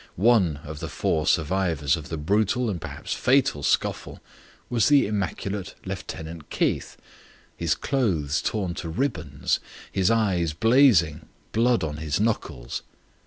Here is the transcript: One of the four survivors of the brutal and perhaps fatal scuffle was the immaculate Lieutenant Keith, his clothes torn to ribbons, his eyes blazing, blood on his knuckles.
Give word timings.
One 0.15 0.61
of 0.63 0.79
the 0.79 0.89
four 0.89 1.27
survivors 1.27 1.95
of 1.95 2.09
the 2.09 2.17
brutal 2.17 2.71
and 2.71 2.81
perhaps 2.81 3.13
fatal 3.13 3.61
scuffle 3.61 4.19
was 4.67 4.87
the 4.87 5.05
immaculate 5.05 5.75
Lieutenant 5.85 6.49
Keith, 6.49 6.97
his 7.55 7.75
clothes 7.75 8.41
torn 8.41 8.73
to 8.73 8.89
ribbons, 8.89 9.59
his 9.91 10.09
eyes 10.09 10.53
blazing, 10.53 11.27
blood 11.53 11.83
on 11.83 11.97
his 11.97 12.19
knuckles. 12.19 12.81